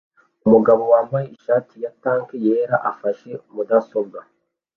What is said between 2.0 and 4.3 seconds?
tank yera afashe mudasobwa